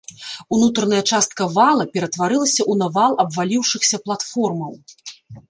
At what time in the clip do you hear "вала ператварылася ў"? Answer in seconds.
1.57-2.81